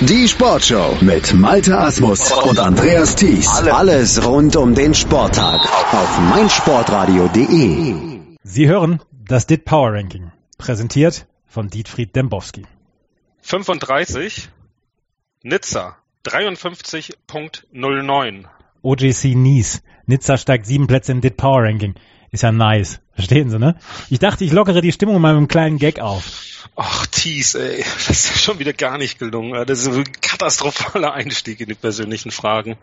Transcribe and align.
Die 0.00 0.28
Sportshow 0.28 0.96
mit 1.00 1.34
Malte 1.34 1.76
Asmus 1.76 2.30
und 2.30 2.60
Andreas 2.60 3.16
Thies. 3.16 3.48
Alles 3.48 4.24
rund 4.24 4.54
um 4.54 4.72
den 4.72 4.94
Sporttag 4.94 5.60
auf 5.92 6.20
meinsportradio.de. 6.20 8.20
Sie 8.44 8.68
hören 8.68 9.00
das 9.10 9.48
DIT 9.48 9.64
Power 9.64 9.94
Ranking, 9.94 10.30
präsentiert 10.56 11.26
von 11.46 11.68
Dietfried 11.68 12.14
Dembowski. 12.14 12.64
35 13.42 14.48
Nizza 15.42 15.96
53.09 16.24 18.44
OGC 18.82 19.34
Nice. 19.34 19.82
Nizza 20.06 20.36
steigt 20.36 20.66
sieben 20.66 20.86
Plätze 20.86 21.10
im 21.10 21.22
DIT 21.22 21.36
Power 21.36 21.64
Ranking. 21.64 21.96
Ist 22.30 22.42
ja 22.42 22.52
nice. 22.52 23.00
Verstehen 23.14 23.50
Sie, 23.50 23.58
ne? 23.58 23.76
Ich 24.10 24.18
dachte, 24.18 24.44
ich 24.44 24.52
lockere 24.52 24.80
die 24.80 24.92
Stimmung 24.92 25.20
mal 25.20 25.32
mit 25.32 25.38
einem 25.38 25.48
kleinen 25.48 25.78
Gag 25.78 25.98
auf. 25.98 26.24
Ach, 26.76 27.06
Thies, 27.06 27.54
ey, 27.54 27.84
das 28.06 28.10
ist 28.10 28.40
schon 28.40 28.58
wieder 28.58 28.72
gar 28.72 28.98
nicht 28.98 29.18
gelungen. 29.18 29.66
Das 29.66 29.80
ist 29.80 29.88
ein 29.88 30.04
katastrophaler 30.20 31.12
Einstieg 31.12 31.60
in 31.60 31.68
die 31.68 31.74
persönlichen 31.74 32.30
Fragen. 32.30 32.76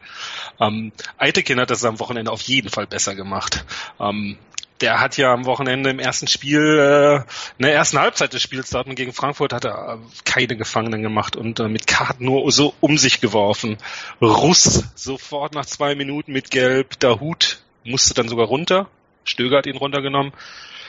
Ähm, 0.59 0.91
Eitekin 1.17 1.59
hat 1.59 1.69
das 1.69 1.85
am 1.85 1.99
Wochenende 1.99 2.31
auf 2.31 2.41
jeden 2.41 2.69
Fall 2.69 2.87
besser 2.87 3.15
gemacht. 3.15 3.63
Ähm, 3.99 4.37
der 4.81 4.99
hat 4.99 5.15
ja 5.17 5.33
am 5.33 5.45
Wochenende 5.45 5.89
im 5.89 5.99
ersten 5.99 6.27
Spiel, 6.27 6.59
äh, 6.59 7.15
in 7.57 7.63
der 7.65 7.73
ersten 7.73 7.99
Halbzeit 7.99 8.33
des 8.33 8.41
Spiels 8.41 8.69
Dortmund 8.69 8.97
gegen 8.97 9.13
Frankfurt 9.13 9.53
hat 9.53 9.63
er 9.63 9.93
äh, 9.93 9.97
keine 10.25 10.57
Gefangenen 10.57 11.01
gemacht 11.01 11.35
und 11.35 11.59
äh, 11.59 11.69
mit 11.69 11.87
Karten 11.87 12.25
nur 12.25 12.51
so 12.51 12.73
um 12.81 12.97
sich 12.97 13.21
geworfen. 13.21 13.77
Russ 14.21 14.83
sofort 14.95 15.53
nach 15.53 15.65
zwei 15.65 15.95
Minuten 15.95 16.33
mit 16.33 16.51
Gelb, 16.51 16.99
der 16.99 17.19
Hut 17.21 17.61
musste 17.85 18.13
dann 18.13 18.27
sogar 18.27 18.47
runter. 18.47 18.89
Stöger 19.25 19.57
hat 19.57 19.65
ihn 19.65 19.77
runtergenommen. 19.77 20.33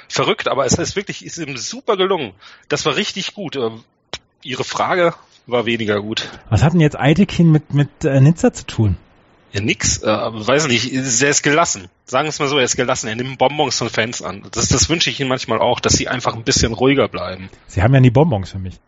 Verrückt, 0.09 0.49
aber 0.49 0.65
es 0.67 0.75
ist 0.75 0.95
wirklich, 0.95 1.25
ist 1.25 1.39
ihm 1.39 1.57
super 1.57 1.97
gelungen. 1.97 2.33
Das 2.69 2.87
war 2.87 2.97
richtig 2.97 3.35
gut. 3.35 3.57
Äh, 3.57 3.71
Ihre 4.43 4.65
Frage 4.65 5.15
war 5.47 5.67
weniger 5.67 6.01
gut. 6.01 6.29
Was 6.51 6.63
hat 6.63 6.73
denn 6.73 6.81
jetzt 6.81 6.99
Eitekin 6.99 7.51
mit, 7.51 7.75
mit 7.75 8.05
äh, 8.05 8.21
Nizza 8.21 8.53
zu 8.53 8.67
tun? 8.67 8.97
Ja, 9.53 9.61
nix, 9.61 10.03
äh, 10.03 10.07
weiß 10.07 10.69
nicht, 10.69 10.93
er 10.93 11.31
ist 11.31 11.43
gelassen. 11.43 11.89
Sagen 12.05 12.27
wir 12.27 12.29
es 12.31 12.39
mal 12.39 12.49
so, 12.49 12.59
er 12.59 12.65
ist 12.65 12.77
gelassen. 12.77 13.09
Er 13.09 13.17
nimmt 13.17 13.39
Bonbons 13.39 13.79
von 13.79 13.89
Fans 13.89 14.23
an. 14.23 14.45
Das, 14.53 14.69
das 14.69 14.89
wünsche 14.89 15.09
ich 15.09 15.21
ihm 15.21 15.29
manchmal 15.29 15.61
auch, 15.61 15.81
dass 15.81 15.95
sie 15.95 16.09
einfach 16.09 16.35
ein 16.35 16.45
bisschen 16.45 16.73
ruhiger 16.73 17.09
bleiben. 17.09 17.49
Sie 17.67 17.83
haben 17.83 17.95
ja 17.95 18.01
nie 18.01 18.11
Bonbons 18.11 18.51
für 18.51 18.59
mich. 18.59 18.79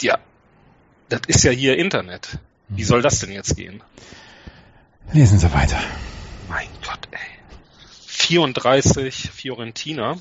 Ja, 0.00 0.18
das 1.08 1.22
ist 1.26 1.44
ja 1.44 1.50
hier 1.50 1.76
Internet. 1.76 2.38
Wie 2.68 2.84
soll 2.84 3.02
das 3.02 3.18
denn 3.18 3.32
jetzt 3.32 3.56
gehen? 3.56 3.82
Lesen 5.12 5.38
Sie 5.38 5.52
weiter. 5.52 5.78
Mein 8.30 8.52
Gott, 8.52 8.96
ey. 8.96 9.10
34 9.10 9.30
Fiorentina. 9.30 10.16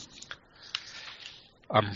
Ähm, 1.74 1.92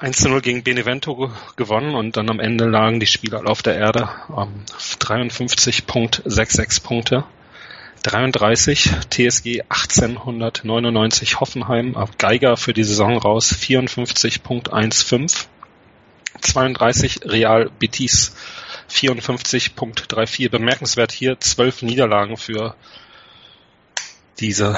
1 0.00 0.16
zu 0.18 0.28
0 0.28 0.42
gegen 0.42 0.62
Benevento 0.64 1.32
gewonnen 1.56 1.94
und 1.94 2.16
dann 2.16 2.28
am 2.28 2.40
Ende 2.40 2.66
lagen 2.66 3.00
die 3.00 3.06
Spieler 3.06 3.46
auf 3.46 3.62
der 3.62 3.76
Erde. 3.76 4.10
Ähm, 4.36 4.64
53.66 5.00 6.82
Punkte. 6.82 7.24
33 8.02 8.90
TSG 9.10 9.62
1899 9.68 11.40
Hoffenheim, 11.40 11.96
Geiger 12.18 12.56
für 12.56 12.74
die 12.74 12.84
Saison 12.84 13.16
raus 13.16 13.52
54.15. 13.52 15.46
32 16.40 17.20
Real 17.24 17.70
Betis 17.78 18.36
54.34. 18.90 20.50
Bemerkenswert 20.50 21.12
hier 21.12 21.40
zwölf 21.40 21.80
Niederlagen 21.82 22.36
für 22.36 22.76
diese 24.38 24.76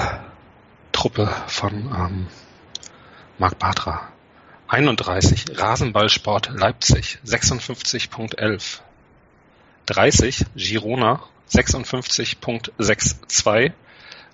Truppe 0.99 1.31
von 1.47 1.73
ähm, 1.95 2.27
Marc 3.39 3.59
Bartra. 3.61 4.09
31 4.67 5.57
Rasenballsport 5.57 6.51
Leipzig 6.53 7.21
56.11. 7.25 8.81
30 9.87 10.47
Girona 10.57 11.23
56.62. 11.53 13.71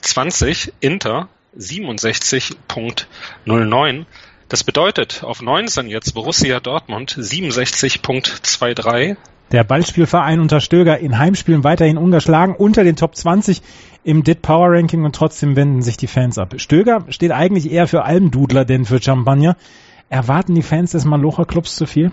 20 0.00 0.72
Inter 0.80 1.28
67.09. 1.54 4.06
Das 4.48 4.64
bedeutet 4.64 5.22
auf 5.24 5.42
19 5.42 5.88
jetzt 5.88 6.14
Borussia 6.14 6.58
Dortmund 6.58 7.12
67.23. 7.12 9.18
Der 9.52 9.62
Ballspielverein 9.62 10.40
unter 10.40 10.62
Stöger 10.62 10.98
in 10.98 11.18
Heimspielen 11.18 11.64
weiterhin 11.64 11.98
ungeschlagen 11.98 12.56
unter 12.56 12.82
den 12.82 12.96
Top 12.96 13.14
20 13.14 13.60
im 14.04 14.24
DIT 14.24 14.40
Power 14.40 14.70
Ranking 14.70 15.04
und 15.04 15.14
trotzdem 15.14 15.54
wenden 15.54 15.82
sich 15.82 15.98
die 15.98 16.06
Fans 16.06 16.38
ab. 16.38 16.54
Stöger 16.56 17.04
steht 17.10 17.32
eigentlich 17.32 17.70
eher 17.70 17.86
für 17.86 18.04
Almdudler, 18.04 18.64
denn 18.64 18.86
für 18.86 19.02
Champagner. 19.02 19.58
Erwarten 20.08 20.54
die 20.54 20.62
Fans 20.62 20.92
des 20.92 21.04
Malocher 21.04 21.44
Clubs 21.44 21.76
zu 21.76 21.84
viel? 21.84 22.10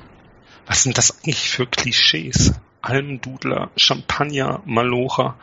Was 0.68 0.84
sind 0.84 0.98
das 0.98 1.24
eigentlich 1.24 1.50
für 1.50 1.66
Klischees? 1.66 2.54
Almdudler, 2.82 3.70
Champagner, 3.78 4.62
Malocher 4.66 5.36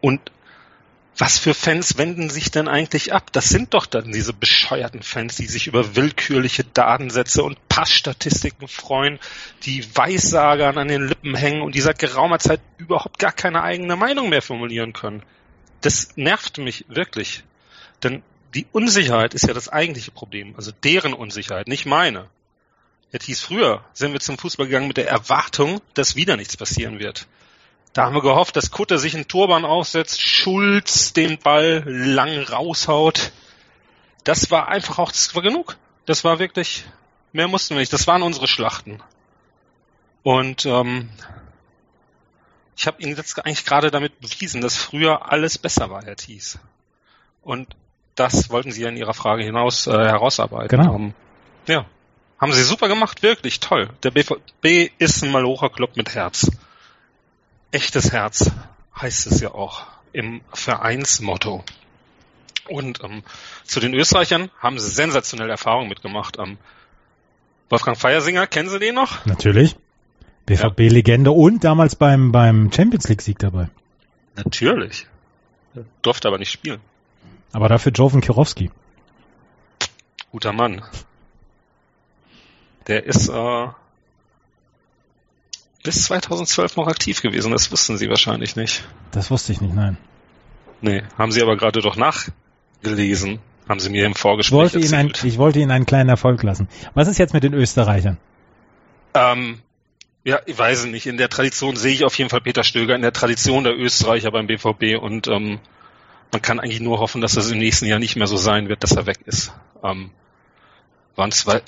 und 0.00 0.20
was 1.16 1.38
für 1.38 1.54
Fans 1.54 1.96
wenden 1.96 2.28
sich 2.28 2.50
denn 2.50 2.66
eigentlich 2.66 3.12
ab? 3.12 3.32
Das 3.32 3.48
sind 3.48 3.74
doch 3.74 3.86
dann 3.86 4.10
diese 4.10 4.32
bescheuerten 4.32 5.02
Fans, 5.02 5.36
die 5.36 5.46
sich 5.46 5.68
über 5.68 5.94
willkürliche 5.94 6.64
Datensätze 6.64 7.44
und 7.44 7.68
Passstatistiken 7.68 8.66
freuen, 8.66 9.20
die 9.62 9.84
Weissagern 9.96 10.76
an 10.76 10.88
den 10.88 11.06
Lippen 11.06 11.36
hängen 11.36 11.62
und 11.62 11.74
die 11.74 11.80
seit 11.80 11.98
geraumer 11.98 12.40
Zeit 12.40 12.60
überhaupt 12.78 13.18
gar 13.18 13.32
keine 13.32 13.62
eigene 13.62 13.94
Meinung 13.96 14.28
mehr 14.28 14.42
formulieren 14.42 14.92
können. 14.92 15.22
Das 15.82 16.16
nervt 16.16 16.58
mich 16.58 16.84
wirklich. 16.88 17.44
Denn 18.02 18.22
die 18.54 18.66
Unsicherheit 18.72 19.34
ist 19.34 19.46
ja 19.46 19.54
das 19.54 19.68
eigentliche 19.68 20.10
Problem. 20.10 20.54
Also 20.56 20.72
deren 20.72 21.14
Unsicherheit, 21.14 21.68
nicht 21.68 21.86
meine. 21.86 22.28
Jetzt 23.12 23.26
hieß 23.26 23.40
früher, 23.40 23.84
sind 23.92 24.12
wir 24.12 24.20
zum 24.20 24.38
Fußball 24.38 24.66
gegangen 24.66 24.88
mit 24.88 24.96
der 24.96 25.08
Erwartung, 25.08 25.80
dass 25.94 26.16
wieder 26.16 26.36
nichts 26.36 26.56
passieren 26.56 26.98
wird. 26.98 27.28
Da 27.94 28.02
haben 28.02 28.14
wir 28.14 28.22
gehofft, 28.22 28.56
dass 28.56 28.72
Kutter 28.72 28.98
sich 28.98 29.14
einen 29.14 29.28
Turban 29.28 29.64
aufsetzt, 29.64 30.20
Schulz 30.20 31.12
den 31.12 31.38
Ball 31.38 31.84
lang 31.86 32.42
raushaut. 32.42 33.30
Das 34.24 34.50
war 34.50 34.66
einfach 34.68 34.98
auch, 34.98 35.12
das 35.12 35.32
war 35.36 35.42
genug. 35.42 35.76
Das 36.04 36.24
war 36.24 36.40
wirklich, 36.40 36.84
mehr 37.32 37.46
mussten 37.46 37.74
wir 37.74 37.80
nicht. 37.80 37.92
Das 37.92 38.08
waren 38.08 38.22
unsere 38.22 38.48
Schlachten. 38.48 39.00
Und 40.24 40.66
ähm, 40.66 41.08
ich 42.76 42.88
habe 42.88 43.00
Ihnen 43.00 43.16
jetzt 43.16 43.38
eigentlich 43.38 43.64
gerade 43.64 43.92
damit 43.92 44.20
bewiesen, 44.20 44.60
dass 44.60 44.76
früher 44.76 45.30
alles 45.30 45.56
besser 45.56 45.88
war, 45.88 46.04
Herr 46.04 46.16
Thies. 46.16 46.58
Und 47.42 47.76
das 48.16 48.50
wollten 48.50 48.72
Sie 48.72 48.82
ja 48.82 48.88
in 48.88 48.96
Ihrer 48.96 49.14
Frage 49.14 49.44
hinaus 49.44 49.86
äh, 49.86 49.92
herausarbeiten. 49.92 50.80
Genau. 50.80 50.94
Um, 50.94 51.14
ja, 51.68 51.86
haben 52.40 52.52
Sie 52.52 52.64
super 52.64 52.88
gemacht, 52.88 53.22
wirklich 53.22 53.60
toll. 53.60 53.90
Der 54.02 54.10
BVB 54.10 54.92
ist 54.98 55.22
ein 55.22 55.30
Malocher 55.30 55.70
Club 55.70 55.96
mit 55.96 56.16
Herz 56.16 56.50
echtes 57.74 58.12
Herz 58.12 58.50
heißt 59.00 59.26
es 59.26 59.40
ja 59.40 59.52
auch 59.52 59.82
im 60.12 60.40
Vereinsmotto. 60.52 61.64
Und 62.68 63.02
ähm, 63.02 63.22
zu 63.64 63.80
den 63.80 63.92
Österreichern 63.92 64.50
haben 64.58 64.78
sie 64.78 64.88
sensationelle 64.88 65.50
Erfahrungen 65.50 65.88
mitgemacht. 65.88 66.38
Ähm, 66.38 66.56
Wolfgang 67.68 67.98
Feiersinger, 67.98 68.46
kennen 68.46 68.68
Sie 68.68 68.78
den 68.78 68.94
noch? 68.94 69.26
Natürlich. 69.26 69.76
BVB-Legende 70.46 71.30
und 71.30 71.64
damals 71.64 71.96
beim, 71.96 72.30
beim 72.30 72.70
Champions 72.72 73.08
League-Sieg 73.08 73.38
dabei. 73.38 73.68
Natürlich. 74.36 75.06
Durfte 76.02 76.28
aber 76.28 76.38
nicht 76.38 76.50
spielen. 76.50 76.80
Aber 77.52 77.68
dafür 77.68 77.92
Joven 77.92 78.20
Kirowski. 78.20 78.70
Guter 80.30 80.52
Mann. 80.52 80.82
Der 82.86 83.04
ist 83.04 83.28
äh, 83.28 83.68
bis 85.84 86.04
2012 86.04 86.76
noch 86.76 86.88
aktiv 86.88 87.22
gewesen. 87.22 87.52
Das 87.52 87.70
wussten 87.70 87.96
Sie 87.96 88.08
wahrscheinlich 88.08 88.56
nicht. 88.56 88.82
Das 89.12 89.30
wusste 89.30 89.52
ich 89.52 89.60
nicht, 89.60 89.74
nein. 89.74 89.96
Nee, 90.80 91.04
haben 91.16 91.30
Sie 91.30 91.40
aber 91.40 91.56
gerade 91.56 91.80
doch 91.80 91.96
nachgelesen. 91.96 93.38
Haben 93.68 93.80
Sie 93.80 93.90
mir 93.90 94.04
im 94.04 94.14
Vorgespräch 94.14 94.58
wollte, 94.58 94.78
Ihnen 94.80 94.94
ein, 94.94 95.08
erzählt. 95.08 95.32
ich 95.32 95.38
wollte 95.38 95.60
Ihnen 95.60 95.70
einen 95.70 95.86
kleinen 95.86 96.08
Erfolg 96.08 96.42
lassen. 96.42 96.68
Was 96.94 97.06
ist 97.06 97.18
jetzt 97.18 97.32
mit 97.32 97.44
den 97.44 97.54
Österreichern? 97.54 98.18
Ähm, 99.14 99.60
ja, 100.24 100.40
ich 100.46 100.58
weiß 100.58 100.86
nicht. 100.86 101.06
In 101.06 101.18
der 101.18 101.28
Tradition 101.28 101.76
sehe 101.76 101.92
ich 101.92 102.04
auf 102.04 102.16
jeden 102.18 102.30
Fall 102.30 102.40
Peter 102.40 102.64
Stöger 102.64 102.94
in 102.94 103.02
der 103.02 103.12
Tradition 103.12 103.64
der 103.64 103.78
Österreicher 103.78 104.30
beim 104.30 104.46
BVB 104.46 105.00
und 105.00 105.28
ähm, 105.28 105.60
man 106.32 106.42
kann 106.42 106.60
eigentlich 106.60 106.80
nur 106.80 106.98
hoffen, 106.98 107.20
dass 107.20 107.36
es 107.36 107.50
im 107.50 107.58
nächsten 107.58 107.86
Jahr 107.86 107.98
nicht 107.98 108.16
mehr 108.16 108.26
so 108.26 108.36
sein 108.36 108.68
wird, 108.68 108.82
dass 108.82 108.92
er 108.92 109.06
weg 109.06 109.18
ist. 109.26 109.52
Ähm, 109.82 110.10
sonst, 111.14 111.46
weil, 111.46 111.62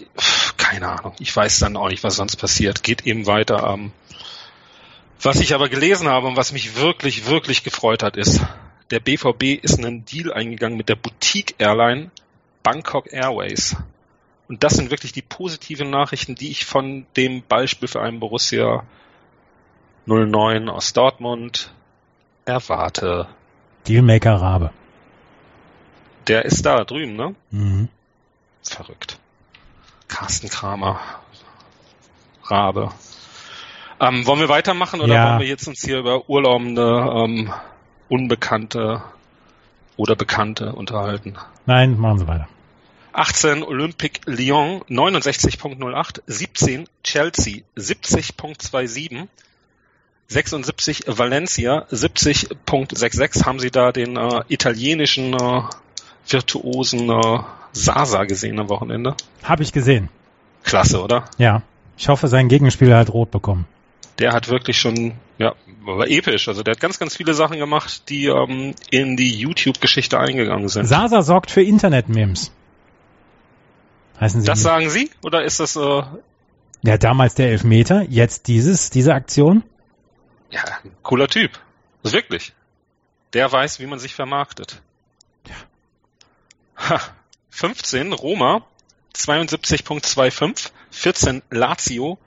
keine 0.56 0.88
Ahnung. 0.88 1.14
Ich 1.18 1.34
weiß 1.34 1.58
dann 1.60 1.76
auch 1.76 1.88
nicht, 1.88 2.02
was 2.02 2.16
sonst 2.16 2.36
passiert. 2.36 2.82
Geht 2.82 3.06
eben 3.06 3.26
weiter. 3.26 3.72
Ähm, 3.72 3.92
was 5.20 5.40
ich 5.40 5.54
aber 5.54 5.68
gelesen 5.68 6.08
habe 6.08 6.26
und 6.26 6.36
was 6.36 6.52
mich 6.52 6.76
wirklich, 6.76 7.26
wirklich 7.26 7.64
gefreut 7.64 8.02
hat, 8.02 8.16
ist, 8.16 8.40
der 8.90 9.00
BVB 9.00 9.62
ist 9.62 9.78
einen 9.78 10.04
Deal 10.04 10.32
eingegangen 10.32 10.76
mit 10.76 10.88
der 10.88 10.96
Boutique 10.96 11.54
Airline 11.58 12.10
Bangkok 12.62 13.12
Airways. 13.12 13.76
Und 14.48 14.62
das 14.62 14.74
sind 14.74 14.90
wirklich 14.90 15.12
die 15.12 15.22
positiven 15.22 15.90
Nachrichten, 15.90 16.34
die 16.36 16.50
ich 16.50 16.64
von 16.64 17.06
dem 17.16 17.42
Beispielverein 17.42 18.20
Borussia 18.20 18.84
09 20.06 20.68
aus 20.68 20.92
Dortmund 20.92 21.72
erwarte. 22.44 23.26
Dealmaker 23.88 24.34
Rabe. 24.34 24.70
Der 26.28 26.44
ist 26.44 26.64
da 26.64 26.84
drüben, 26.84 27.16
ne? 27.16 27.34
Mhm. 27.50 27.88
Verrückt. 28.62 29.18
Carsten 30.08 30.48
Kramer. 30.48 31.00
Rabe. 32.44 32.90
Ähm, 34.00 34.26
wollen 34.26 34.40
wir 34.40 34.48
weitermachen 34.48 35.00
oder 35.00 35.14
Ja. 35.14 35.28
wollen 35.30 35.40
wir 35.40 35.46
jetzt 35.46 35.66
uns 35.66 35.82
hier 35.82 35.98
über 35.98 36.28
urlaubende, 36.28 36.82
ähm, 36.82 37.52
Unbekannte 38.08 39.02
oder 39.96 40.14
Bekannte 40.16 40.72
unterhalten? 40.72 41.34
Nein, 41.64 41.98
machen 41.98 42.18
Sie 42.18 42.26
weiter. 42.28 42.48
18 43.12 43.62
Olympique 43.62 44.20
Lyon 44.26 44.82
69.08, 44.90 46.20
17 46.26 46.86
Chelsea 47.02 47.62
70.27, 47.76 49.28
76 50.28 51.04
Valencia 51.06 51.86
70.66. 51.90 53.46
Haben 53.46 53.58
Sie 53.58 53.70
da 53.70 53.92
den 53.92 54.16
äh, 54.16 54.42
italienischen 54.48 55.32
äh, 55.32 55.62
virtuosen 56.28 57.08
äh, 57.08 57.38
Sasa 57.72 58.24
gesehen 58.24 58.58
am 58.58 58.68
Wochenende? 58.68 59.14
Habe 59.42 59.62
ich 59.62 59.72
gesehen. 59.72 60.10
Klasse, 60.62 61.02
oder? 61.02 61.24
Ja. 61.38 61.62
Ich 61.96 62.08
hoffe, 62.08 62.28
sein 62.28 62.48
Gegenspieler 62.48 62.98
hat 62.98 63.10
rot 63.10 63.30
bekommen. 63.30 63.66
Der 64.18 64.32
hat 64.32 64.48
wirklich 64.48 64.78
schon, 64.78 65.14
ja, 65.38 65.54
war 65.82 66.06
episch. 66.08 66.48
Also 66.48 66.62
der 66.62 66.72
hat 66.72 66.80
ganz, 66.80 66.98
ganz 66.98 67.16
viele 67.16 67.34
Sachen 67.34 67.58
gemacht, 67.58 68.08
die 68.08 68.26
ähm, 68.26 68.74
in 68.90 69.16
die 69.16 69.36
YouTube-Geschichte 69.38 70.18
eingegangen 70.18 70.68
sind. 70.68 70.86
Sasa 70.86 71.22
sorgt 71.22 71.50
für 71.50 71.62
Internet-Memes. 71.62 72.52
Heißen 74.18 74.40
Sie 74.40 74.46
das 74.46 74.58
nicht? 74.58 74.64
sagen 74.64 74.88
Sie? 74.90 75.10
Oder 75.22 75.44
ist 75.44 75.60
das, 75.60 75.76
äh, 75.76 76.02
Ja, 76.82 76.96
damals 76.98 77.34
der 77.34 77.50
Elfmeter, 77.50 78.02
jetzt 78.08 78.48
dieses, 78.48 78.90
diese 78.90 79.12
Aktion. 79.12 79.62
Ja, 80.50 80.62
cooler 81.02 81.28
Typ. 81.28 81.52
Das 82.02 82.12
ist 82.12 82.16
wirklich. 82.16 82.54
Der 83.34 83.50
weiß, 83.50 83.80
wie 83.80 83.86
man 83.86 83.98
sich 83.98 84.14
vermarktet. 84.14 84.80
Ha, 86.78 87.00
15 87.50 88.12
Roma, 88.12 88.62
72.25, 89.14 90.70
14 90.90 91.42
Lazio. 91.50 92.18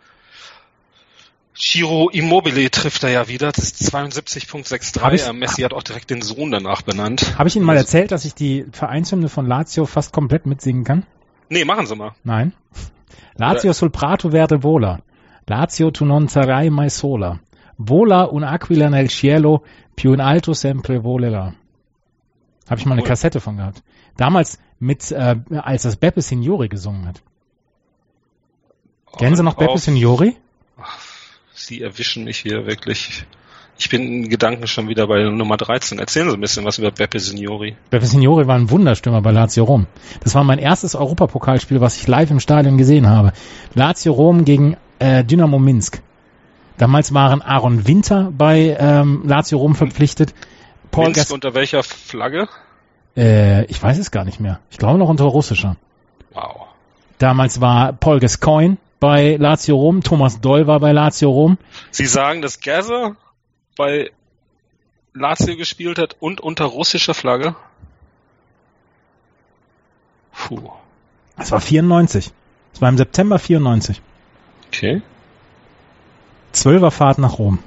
Giro 1.62 2.10
Immobile 2.10 2.72
trifft 2.72 3.04
er 3.04 3.10
ja 3.10 3.28
wieder, 3.28 3.52
das 3.52 3.66
ist 3.66 3.94
Hab 3.94 4.06
72.63. 4.06 5.14
ich- 5.14 5.28
Äh, 5.28 5.34
Messi 5.34 5.62
hat 5.64 5.74
auch 5.74 5.84
direkt 5.84 6.10
den 6.10 6.22
Sohn 6.22 6.52
danach 6.52 6.82
benannt. 6.84 7.38
Habe 7.38 7.50
ich 7.50 7.56
Ihnen 7.58 7.66
mal 7.66 7.76
erzählt, 7.76 8.12
dass 8.14 8.24
ich 8.24 8.34
die 8.34 8.66
Vereinshymne 8.72 9.28
von 9.28 9.46
Lazio 9.46 9.86
fast 9.86 10.14
komplett 10.14 10.46
mitsingen 10.46 10.86
kann? 10.86 11.06
Nee, 11.50 11.66
machen 11.66 11.86
Sie 11.86 11.96
mal. 11.98 12.14
Nein. 12.24 12.54
Lazio 13.36 13.74
sul 13.74 13.90
prato 13.90 14.30
verde 14.32 14.64
vola. 14.64 15.00
Lazio 15.48 15.92
tu 15.92 16.06
non 16.06 16.30
sarai 16.30 16.70
mai 16.70 16.90
sola. 16.90 17.40
Vola 17.78 18.24
un'aquila 18.32 18.90
nel 18.90 19.10
cielo, 19.10 19.64
più 19.96 20.14
in 20.14 20.22
alto 20.22 20.54
sempre 20.54 21.00
volerà. 21.02 21.54
Habe 22.70 22.80
ich 22.80 22.86
mal 22.86 22.94
eine. 22.98 23.04
Kassette 23.04 23.40
von 23.42 23.58
gehabt. 23.58 23.84
Damals 24.16 24.60
mit, 24.80 25.12
äh, 25.12 25.36
als 25.62 25.84
das 25.84 25.96
Beppe 25.98 26.22
Signori 26.22 26.70
gesungen 26.70 27.06
hat. 27.08 27.22
Kennen 29.18 29.36
Sie 29.36 29.44
noch 29.44 29.56
Beppe 29.56 29.78
Signori? 29.78 30.38
Sie 31.70 31.84
erwischen 31.84 32.24
mich 32.24 32.40
hier 32.40 32.66
wirklich. 32.66 33.26
Ich 33.78 33.90
bin 33.90 34.02
in 34.02 34.30
Gedanken 34.30 34.66
schon 34.66 34.88
wieder 34.88 35.06
bei 35.06 35.22
Nummer 35.30 35.56
13. 35.56 36.00
Erzählen 36.00 36.28
Sie 36.28 36.36
ein 36.36 36.42
bisschen 36.42 36.66
was 36.66 36.80
über 36.80 36.90
Beppe 36.90 37.20
Signori. 37.20 37.76
Beppe 37.92 38.08
Signori 38.08 38.48
war 38.48 38.56
ein 38.56 38.72
Wunderstürmer 38.72 39.22
bei 39.22 39.30
Lazio 39.30 39.66
Rom. 39.66 39.86
Das 40.24 40.34
war 40.34 40.44
mein 40.44 40.58
erstes 40.58 40.96
Europapokalspiel, 40.96 41.80
was 41.80 41.96
ich 41.98 42.08
live 42.08 42.32
im 42.32 42.40
Stadion 42.40 42.80
gesehen 42.80 43.08
habe. 43.08 43.34
Lazio 43.76 44.14
Rom 44.14 44.46
gegen 44.46 44.78
äh, 44.98 45.24
Dynamo 45.24 45.60
Minsk. 45.60 46.02
Damals 46.80 47.14
waren 47.14 47.44
Aaron 47.44 47.88
Winter 47.88 48.34
bei 48.36 48.76
ähm, 48.80 49.22
Lazio 49.28 49.60
Rom 49.60 49.76
verpflichtet. 49.76 50.34
Paul 50.90 51.04
Minsk 51.04 51.20
Gas 51.20 51.32
unter 51.32 51.54
welcher 51.54 51.84
Flagge? 51.84 52.50
äh, 53.16 53.66
ich 53.66 53.80
weiß 53.82 54.00
es 54.00 54.10
gar 54.10 54.26
nicht 54.26 54.40
mehr. 54.40 54.60
Ich 54.72 54.80
glaube 54.80 54.98
noch 54.98 55.08
unter 55.08 55.26
russischer. 55.26 55.76
Wow. 56.34 56.62
Damals 57.20 57.62
war 57.62 57.94
Paul 57.94 58.20
Gascoigne 58.20 58.78
bei 59.00 59.38
Lazio 59.38 59.76
Rom, 59.76 60.04
Thomas 60.04 60.42
Doll 60.42 60.68
war 60.68 60.80
bei 60.80 60.92
Lazio 60.92 61.30
Rom. 61.30 61.58
Sie 61.92 62.06
sagen, 62.06 62.42
dass 62.42 62.60
Gaza 62.60 63.16
bei 63.76 64.12
Lazio 65.14 65.56
gespielt 65.56 66.00
hat 66.00 66.18
und 66.20 66.42
unter 66.42 66.66
russischer 66.66 67.14
Flagge? 67.14 67.56
Puh. 70.34 70.72
Das 71.38 71.52
war 71.52 71.62
94. 71.62 72.32
Das 72.74 72.82
war 72.82 72.90
im 72.90 72.98
September 72.98 73.40
94. 73.40 74.02
Okay. 74.68 75.02
Zwölfer 76.52 76.92
Fahrt 76.92 77.18
nach 77.18 77.38
Rom. 77.40 77.60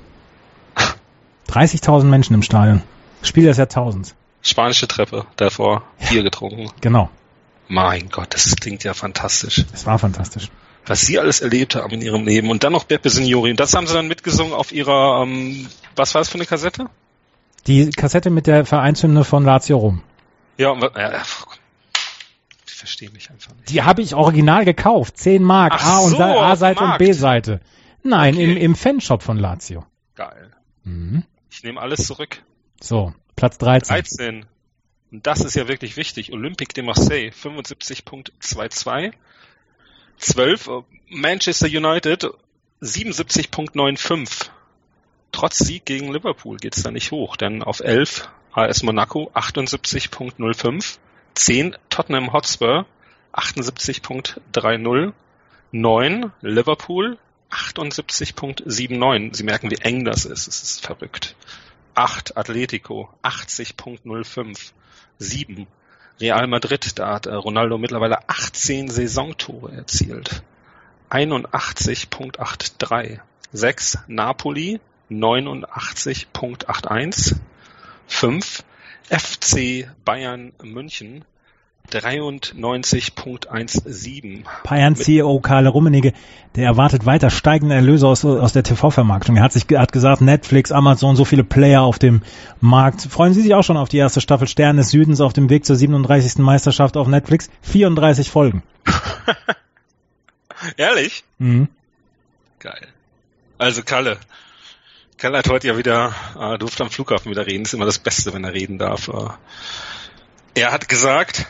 30.000 1.48 2.04
Menschen 2.04 2.34
im 2.34 2.42
Stadion. 2.42 2.82
Spiel 3.22 3.44
des 3.44 3.56
Jahrtausends. 3.56 4.14
Spanische 4.42 4.88
Treppe, 4.88 5.26
davor 5.36 5.84
Bier 6.08 6.22
getrunken. 6.22 6.70
Genau. 6.80 7.10
Mein 7.68 8.08
Gott, 8.08 8.34
das 8.34 8.56
klingt 8.56 8.84
ja 8.84 8.92
fantastisch. 8.94 9.64
Das 9.70 9.86
war 9.86 9.98
fantastisch. 9.98 10.50
Was 10.86 11.02
Sie 11.02 11.18
alles 11.18 11.40
erlebt 11.40 11.76
haben 11.76 11.92
in 11.92 12.02
Ihrem 12.02 12.24
Leben. 12.26 12.50
Und 12.50 12.64
dann 12.64 12.72
noch 12.72 12.84
Beppe 12.84 13.08
Signori. 13.10 13.50
Und 13.50 13.60
das 13.60 13.74
haben 13.74 13.86
Sie 13.86 13.94
dann 13.94 14.08
mitgesungen 14.08 14.52
auf 14.52 14.72
Ihrer, 14.72 15.22
ähm, 15.22 15.68
was 15.94 16.14
war 16.14 16.20
das 16.20 16.28
für 16.28 16.36
eine 16.36 16.46
Kassette? 16.46 16.86
Die 17.66 17.90
Kassette 17.90 18.30
mit 18.30 18.46
der 18.48 18.64
Vereinshymne 18.64 19.22
von 19.24 19.44
Lazio 19.44 19.76
Rom. 19.78 20.02
Ja, 20.58 20.70
und, 20.70 20.82
äh, 20.82 21.18
ich 22.66 22.72
verstehe 22.74 23.10
mich 23.10 23.30
einfach 23.30 23.54
nicht. 23.54 23.70
Die 23.70 23.82
habe 23.82 24.02
ich 24.02 24.14
original 24.14 24.64
gekauft. 24.64 25.16
10 25.18 25.42
Mark. 25.44 25.72
Ach 25.76 25.84
A 25.84 25.98
und 26.00 26.10
so, 26.10 26.22
A-Seite 26.22 26.82
und. 26.82 26.98
B-Seite. 26.98 27.60
Nein, 28.02 28.34
Okay. 28.34 28.44
im, 28.44 28.56
im 28.56 28.74
Fanshop 28.74 29.22
von 29.22 29.38
Lazio. 29.38 29.86
Geil. 30.16 30.50
Mhm. 30.82 31.22
Ich 31.50 31.62
nehme 31.62 31.80
alles 31.80 32.06
zurück. 32.06 32.42
So, 32.80 33.14
Platz 33.36 33.58
13. 33.58 33.94
13. 33.94 34.46
Und 35.12 35.26
das 35.26 35.40
ist 35.44 35.54
ja 35.54 35.68
wirklich 35.68 35.96
wichtig. 35.96 36.32
Olympique 36.32 36.74
de 36.74 36.82
Marseille 36.82 37.30
75.22. 37.30 39.12
12. 40.22 40.68
äh, 40.68 40.82
Manchester 41.08 41.66
United 41.66 42.30
77.95. 42.80 44.50
Trotz 45.32 45.58
Sieg 45.58 45.84
gegen 45.84 46.12
Liverpool 46.12 46.58
geht's 46.58 46.84
da 46.84 46.92
nicht 46.92 47.10
hoch, 47.10 47.36
denn 47.36 47.62
auf 47.62 47.80
11 47.80 48.28
AS 48.52 48.84
Monaco 48.84 49.32
78.05. 49.34 50.98
10 51.34 51.76
Tottenham 51.90 52.32
Hotspur 52.32 52.86
78.30. 53.32 55.12
9 55.72 56.32
Liverpool 56.40 57.18
78.79. 57.50 59.34
Sie 59.34 59.42
merken, 59.42 59.72
wie 59.72 59.82
eng 59.82 60.04
das 60.04 60.24
ist. 60.24 60.46
Es 60.46 60.62
ist 60.62 60.86
verrückt. 60.86 61.34
8 61.94 62.36
Atletico 62.36 63.08
80.05. 63.24 64.72
7 65.18 65.66
Real 66.20 66.46
Madrid, 66.46 66.98
da 66.98 67.14
hat 67.14 67.24
äh, 67.26 67.34
Ronaldo 67.34 67.78
mittlerweile 67.78 68.28
18 68.28 68.88
Saisontore 68.88 69.72
erzielt. 69.72 70.42
81.83. 71.10 73.18
6 73.52 73.98
Napoli 74.06 74.80
89.81. 75.10 77.36
5 78.06 78.64
FC 79.10 79.88
Bayern 80.04 80.52
München 80.62 81.24
93.17. 81.90 84.44
Bayern 84.64 84.96
CEO 84.96 85.40
Karl 85.40 85.66
Rummenigge, 85.66 86.14
der 86.56 86.64
erwartet 86.64 87.04
weiter 87.06 87.30
steigende 87.30 87.74
Erlöse 87.74 88.06
aus, 88.06 88.24
aus 88.24 88.52
der 88.52 88.62
TV-Vermarktung. 88.62 89.36
Er 89.36 89.42
hat 89.42 89.52
sich 89.52 89.66
hat 89.72 89.92
gesagt, 89.92 90.22
Netflix, 90.22 90.72
Amazon, 90.72 91.16
so 91.16 91.24
viele 91.24 91.44
Player 91.44 91.82
auf 91.82 91.98
dem 91.98 92.22
Markt. 92.60 93.02
Freuen 93.02 93.34
Sie 93.34 93.42
sich 93.42 93.54
auch 93.54 93.64
schon 93.64 93.76
auf 93.76 93.90
die 93.90 93.98
erste 93.98 94.22
Staffel 94.22 94.48
Stern 94.48 94.78
des 94.78 94.88
Südens 94.90 95.20
auf 95.20 95.34
dem 95.34 95.50
Weg 95.50 95.66
zur 95.66 95.76
37. 95.76 96.38
Meisterschaft 96.38 96.96
auf 96.96 97.08
Netflix? 97.08 97.50
34 97.62 98.30
Folgen. 98.30 98.62
Ehrlich? 100.76 101.24
Mhm. 101.38 101.68
Geil. 102.58 102.88
Also 103.58 103.82
Kalle. 103.82 104.18
Kalle 105.18 105.38
hat 105.38 105.48
heute 105.48 105.68
ja 105.68 105.76
wieder, 105.76 106.14
äh, 106.40 106.58
durfte 106.58 106.82
am 106.82 106.90
Flughafen 106.90 107.30
wieder 107.30 107.46
reden. 107.46 107.64
Ist 107.64 107.74
immer 107.74 107.86
das 107.86 107.98
Beste, 107.98 108.32
wenn 108.32 108.44
er 108.44 108.52
reden 108.52 108.78
darf. 108.78 109.08
Äh, 109.08 109.28
er 110.54 110.72
hat 110.72 110.88
gesagt, 110.88 111.46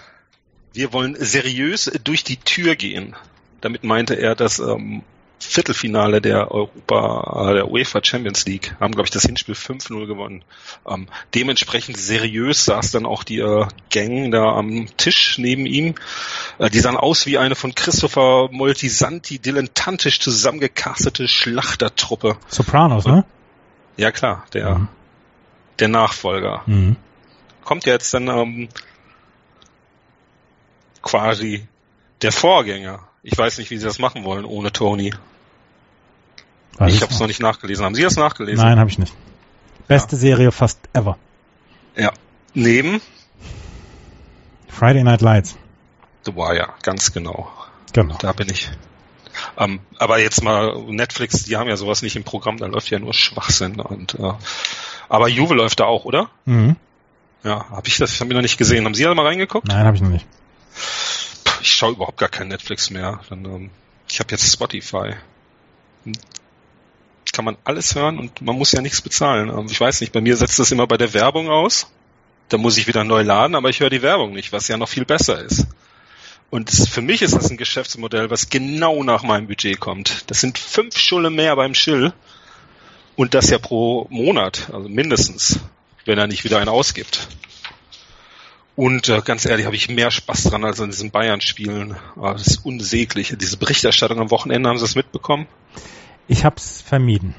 wir 0.73 0.93
wollen 0.93 1.17
seriös 1.19 1.91
durch 2.05 2.25
die 2.25 2.37
Tür 2.37 2.76
gehen. 2.76 3.14
Damit 3.61 3.85
meinte 3.85 4.14
er 4.14 4.35
das 4.35 4.59
ähm, 4.59 5.02
Viertelfinale 5.38 6.21
der 6.21 6.50
Europa, 6.52 7.50
äh, 7.50 7.55
der 7.55 7.71
UEFA 7.71 8.00
Champions 8.02 8.47
League, 8.47 8.75
haben, 8.81 8.93
glaube 8.93 9.07
ich, 9.07 9.11
das 9.11 9.25
Hinspiel 9.25 9.55
5-0 9.55 10.07
gewonnen. 10.07 10.45
Ähm, 10.88 11.09
dementsprechend 11.35 11.97
seriös 11.97 12.64
saß 12.64 12.93
dann 12.93 13.07
auch 13.07 13.25
die 13.25 13.41
äh, 13.41 13.67
Gang 13.91 14.31
da 14.31 14.52
am 14.52 14.87
Tisch 14.97 15.38
neben 15.38 15.67
ihm. 15.67 15.95
Äh, 16.59 16.71
die 16.71 16.81
sahen 16.81 16.97
aus 16.97 17.26
wie 17.26 17.38
eine 17.38 17.55
von 17.55 17.75
Christopher 17.75 18.49
Moltisanti 18.50 19.38
dilettantisch 19.38 20.21
zusammengecastete 20.21 21.29
Schlachtertruppe. 21.29 22.37
Sopranos, 22.49 23.05
ne? 23.05 23.25
Ja 23.97 24.11
klar, 24.11 24.47
der, 24.55 24.76
Mhm. 24.76 24.88
der 25.81 25.88
Nachfolger. 25.88 26.62
Mhm. 26.67 26.97
Kommt 27.64 27.85
ja 27.87 27.93
jetzt 27.93 28.14
dann 28.14 28.29
ähm, 28.29 28.69
quasi 31.12 31.66
der 32.23 32.33
Vorgänger. 32.33 33.00
Ich 33.23 33.37
weiß 33.37 33.59
nicht, 33.59 33.71
wie 33.71 33.76
sie 33.76 33.85
das 33.85 33.99
machen 33.99 34.25
wollen 34.25 34.47
ohne 34.47 34.73
Tony. 34.73 35.12
Weiß 36.78 36.95
ich 36.95 37.02
habe 37.02 37.12
es 37.12 37.21
noch 37.21 37.26
nicht 37.26 37.40
nachgelesen. 37.40 37.85
Haben 37.85 37.95
Sie 37.95 38.02
das 38.02 38.16
nachgelesen? 38.16 38.64
Nein, 38.64 38.78
habe 38.78 38.88
ich 38.88 38.99
nicht. 38.99 39.14
Beste 39.88 40.16
Serie 40.16 40.52
fast 40.52 40.78
ever. 40.95 41.19
Ja. 41.97 42.12
Neben 42.54 43.02
Friday 44.69 45.04
Night 45.04 45.21
Lights. 45.21 45.59
The 46.25 46.35
Wire, 46.35 46.71
ganz 46.83 47.12
genau. 47.12 47.50
Genau. 47.92 48.16
Da 48.19 48.33
bin 48.33 48.49
ich. 48.49 48.71
Ähm, 49.59 49.81
aber 49.99 50.19
jetzt 50.19 50.42
mal 50.42 50.83
Netflix, 50.88 51.45
die 51.45 51.59
haben 51.59 51.69
ja 51.69 51.76
sowas 51.76 52.00
nicht 52.00 52.16
im 52.16 52.25
Programm, 52.25 52.57
da 52.57 52.66
läuft 52.66 52.88
ja 52.88 52.99
nur 52.99 53.12
Schwachsinn 53.12 53.81
und 53.81 54.14
äh, 54.14 54.33
aber 55.11 55.28
Juve 55.28 55.54
läuft 55.54 55.81
da 55.81 55.85
auch, 55.85 56.07
oder? 56.07 56.31
Mhm. 56.47 56.76
Ja, 57.45 57.69
habe 57.71 57.87
ich 57.88 57.99
das, 57.99 58.19
habe 58.21 58.33
noch 58.33 58.40
nicht 58.40 58.57
gesehen. 58.57 58.87
Haben 58.87 58.95
Sie 58.95 59.02
da 59.02 59.14
mal 59.14 59.26
reingeguckt? 59.26 59.69
Nein, 59.69 59.85
habe 59.85 59.97
ich 59.97 60.02
noch 60.02 60.11
nicht. 60.11 60.26
Ich 61.61 61.73
schaue 61.73 61.93
überhaupt 61.93 62.19
gar 62.19 62.29
kein 62.29 62.49
Netflix 62.49 62.91
mehr. 62.91 63.21
Dann, 63.29 63.45
ähm, 63.45 63.71
ich 64.09 64.19
habe 64.21 64.31
jetzt 64.33 64.50
Spotify. 64.52 65.14
Kann 67.33 67.45
man 67.47 67.57
alles 67.64 67.95
hören 67.95 68.19
und 68.19 68.43
man 68.43 68.57
muss 68.57 68.73
ja 68.73 68.83
nichts 68.83 69.00
bezahlen. 69.00 69.49
Ähm, 69.49 69.67
Ich 69.71 69.81
weiß 69.81 70.00
nicht, 70.00 70.12
bei 70.12 70.21
mir 70.21 70.37
setzt 70.37 70.59
das 70.59 70.71
immer 70.71 70.87
bei 70.87 70.97
der 70.99 71.14
Werbung 71.14 71.49
aus. 71.49 71.87
Da 72.50 72.59
muss 72.59 72.76
ich 72.76 72.87
wieder 72.87 73.05
neu 73.05 73.23
laden, 73.23 73.55
aber 73.55 73.71
ich 73.71 73.81
höre 73.81 73.88
die 73.91 74.02
Werbung 74.02 74.33
nicht, 74.35 74.52
was 74.52 74.69
ja 74.69 74.76
noch 74.76 74.88
viel 74.88 75.07
besser 75.07 75.43
ist. 75.43 75.67
Und 76.50 76.71
es- 76.71 76.88
für 76.88 77.00
mich 77.00 77.23
ist 77.23 77.35
das 77.35 77.50
ein 77.50 77.57
Geschäftsmodell, 77.57 78.29
was 78.29 78.50
genau 78.50 79.02
nach 79.05 79.23
meinem 79.23 79.47
Budget 79.47 79.81
kommt. 79.81 80.31
Das 80.31 80.41
sind 80.41 80.59
fünf 80.59 80.99
Schulle 80.99 81.31
mehr 81.31 81.57
beim 81.57 81.75
Schill 81.75 82.12
und 83.17 83.33
das 83.33 83.49
ja 83.49 83.59
pro 83.59 84.07
Monat, 84.11 84.69
also 84.71 84.88
mindestens, 84.91 85.61
wenn 86.05 86.19
er 86.19 86.26
nicht 86.26 86.45
wieder 86.45 86.59
einen 86.59 86.69
ausgibt. 86.69 87.29
Und 88.75 89.09
äh, 89.09 89.21
ganz 89.23 89.45
ehrlich, 89.45 89.67
habe 89.67 89.76
ich 89.76 89.88
mehr 89.91 90.11
Spaß 90.11 90.45
dran 90.45 90.64
als 90.64 90.81
an 90.81 90.91
diesen 90.91 91.11
Bayern-Spielen. 91.11 91.97
Ah, 92.21 92.33
das 92.33 92.47
ist 92.47 92.64
unsäglich. 92.64 93.35
Diese 93.38 93.59
Berichterstattung 93.59 94.19
am 94.19 94.31
Wochenende, 94.31 94.69
haben 94.69 94.79
Sie 94.79 94.85
das 94.85 94.95
mitbekommen? 94.95 95.47
Ich 96.26 96.45
hab's 96.45 96.81
vermieden. 96.81 97.35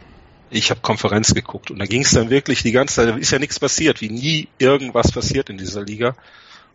Ich 0.52 0.70
habe 0.70 0.82
Konferenz 0.82 1.34
geguckt 1.34 1.72
und 1.72 1.80
da 1.80 1.86
ging 1.86 2.04
es 2.04 2.12
dann 2.12 2.30
wirklich 2.30 2.62
die 2.62 2.72
ganze 2.72 2.96
Zeit, 2.96 3.10
da 3.10 3.16
ist 3.16 3.32
ja 3.32 3.40
nichts 3.40 3.60
passiert, 3.60 4.02
wie 4.02 4.10
nie 4.10 4.48
irgendwas 4.60 5.12
passiert 5.12 5.50
in 5.50 5.58
dieser 5.58 5.82
Liga. 5.82 6.16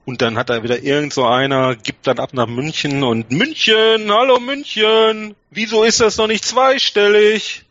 Und 0.04 0.20
dann 0.20 0.36
hat 0.36 0.50
da 0.50 0.64
wieder 0.64 0.82
irgend 0.82 1.12
so 1.12 1.26
einer, 1.26 1.76
gibt 1.76 2.08
dann 2.08 2.18
ab 2.18 2.32
nach 2.32 2.48
München 2.48 3.04
und 3.04 3.30
München, 3.30 4.10
hallo 4.10 4.40
München, 4.40 5.36
wieso 5.50 5.84
ist 5.84 6.00
das 6.00 6.16
noch 6.16 6.26
nicht 6.26 6.44
zweistellig? 6.44 7.64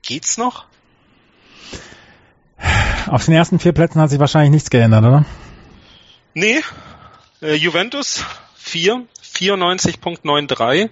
Geht's 0.00 0.38
noch? 0.38 0.64
Auf 3.06 3.26
den 3.26 3.34
ersten 3.34 3.58
vier 3.58 3.72
Plätzen 3.72 4.00
hat 4.00 4.08
sich 4.08 4.20
wahrscheinlich 4.20 4.52
nichts 4.52 4.70
geändert, 4.70 5.04
oder? 5.04 5.26
Nee, 6.32 6.60
äh, 7.42 7.54
Juventus 7.54 8.24
4, 8.54 9.04
94.93, 9.34 10.90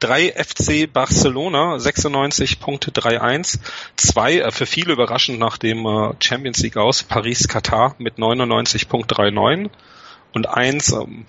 3 0.00 0.32
FC 0.32 0.92
Barcelona 0.92 1.76
96.31, 1.76 3.60
2 3.94 4.38
äh, 4.38 4.50
für 4.50 4.66
viele 4.66 4.94
überraschend 4.94 5.38
nach 5.38 5.58
dem 5.58 5.86
äh, 5.86 6.14
Champions 6.18 6.58
League 6.58 6.76
aus 6.76 7.04
Paris 7.04 7.46
Katar 7.46 7.94
mit 7.98 8.16
99.39 8.16 9.70
und 10.32 10.48
1 10.48 10.92
ähm, 10.92 11.24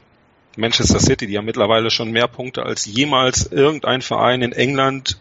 Manchester 0.57 0.99
City, 0.99 1.27
die 1.27 1.37
haben 1.37 1.45
mittlerweile 1.45 1.91
schon 1.91 2.09
mehr 2.11 2.27
Punkte 2.27 2.63
als 2.63 2.85
jemals 2.85 3.45
irgendein 3.51 4.01
Verein 4.01 4.41
in 4.41 4.53
England 4.53 5.19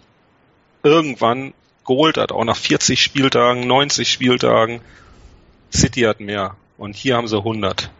irgendwann 0.83 1.53
geholt 1.87 2.17
hat, 2.17 2.33
auch 2.33 2.45
nach 2.45 2.57
40 2.57 3.03
Spieltagen, 3.03 3.67
90 3.67 4.11
Spieltagen. 4.11 4.81
City 5.73 6.01
hat 6.03 6.21
mehr. 6.21 6.57
Und 6.79 6.97
hier 6.97 7.17
haben 7.17 7.29
sie 7.29 7.37
100. 7.37 7.91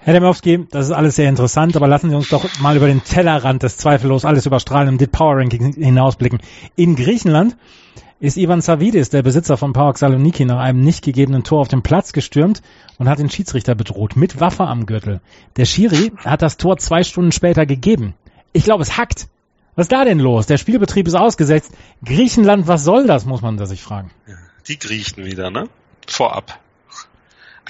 Herr 0.00 0.14
Demowski, 0.14 0.66
das 0.70 0.86
ist 0.86 0.92
alles 0.92 1.16
sehr 1.16 1.28
interessant, 1.28 1.76
aber 1.76 1.86
lassen 1.86 2.08
Sie 2.08 2.16
uns 2.16 2.28
doch 2.28 2.46
mal 2.60 2.76
über 2.76 2.86
den 2.86 3.04
Tellerrand 3.04 3.62
des 3.62 3.76
zweifellos 3.76 4.24
alles 4.24 4.46
überstrahlenden 4.46 4.96
DIT 4.96 5.12
Power 5.12 5.36
Ranking 5.36 5.74
hinausblicken. 5.74 6.40
In 6.76 6.96
Griechenland 6.96 7.56
ist 8.20 8.36
Ivan 8.36 8.60
Savidis, 8.60 9.10
der 9.10 9.22
Besitzer 9.22 9.56
von 9.56 9.72
PAOK 9.72 9.98
Saloniki, 9.98 10.44
nach 10.44 10.58
einem 10.58 10.80
nicht 10.80 11.04
gegebenen 11.04 11.44
Tor 11.44 11.60
auf 11.60 11.68
den 11.68 11.82
Platz 11.82 12.12
gestürmt 12.12 12.62
und 12.98 13.08
hat 13.08 13.18
den 13.18 13.30
Schiedsrichter 13.30 13.74
bedroht, 13.74 14.16
mit 14.16 14.40
Waffe 14.40 14.64
am 14.64 14.86
Gürtel. 14.86 15.20
Der 15.56 15.66
Schiri 15.66 16.12
hat 16.24 16.42
das 16.42 16.56
Tor 16.56 16.78
zwei 16.78 17.02
Stunden 17.04 17.32
später 17.32 17.66
gegeben. 17.66 18.14
Ich 18.52 18.64
glaube, 18.64 18.82
es 18.82 18.96
hackt. 18.96 19.28
Was 19.76 19.84
ist 19.84 19.92
da 19.92 20.04
denn 20.04 20.18
los? 20.18 20.46
Der 20.46 20.58
Spielbetrieb 20.58 21.06
ist 21.06 21.14
ausgesetzt. 21.14 21.72
Griechenland, 22.04 22.66
was 22.66 22.82
soll 22.82 23.06
das, 23.06 23.26
muss 23.26 23.42
man 23.42 23.56
da 23.56 23.66
sich 23.66 23.82
fragen. 23.82 24.10
Die 24.66 24.78
Griechen 24.78 25.24
wieder, 25.24 25.50
ne? 25.50 25.68
Vorab. 26.06 26.58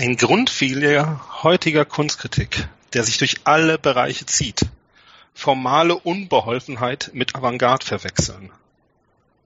Ein 0.01 0.17
Grundfehler 0.17 1.21
heutiger 1.43 1.85
Kunstkritik, 1.85 2.69
der 2.93 3.03
sich 3.03 3.19
durch 3.19 3.39
alle 3.43 3.79
Bereiche 3.79 4.27
zieht. 4.27 4.65
Formale 5.35 5.97
Unbeholfenheit 5.97 7.11
mit 7.15 7.35
Avantgarde 7.35 7.85
verwechseln. 7.85 8.53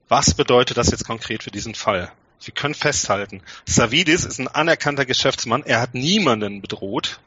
Was 0.09 0.35
bedeutet 0.35 0.77
das 0.77 0.91
jetzt 0.91 1.07
konkret 1.07 1.41
für 1.41 1.49
diesen 1.49 1.73
Fall? 1.73 2.11
Wir 2.39 2.53
können 2.53 2.75
festhalten, 2.75 3.41
Savidis 3.65 4.25
ist 4.25 4.37
ein 4.37 4.47
anerkannter 4.47 5.07
Geschäftsmann, 5.07 5.63
er 5.63 5.81
hat 5.81 5.95
niemanden 5.95 6.61
bedroht. 6.61 7.19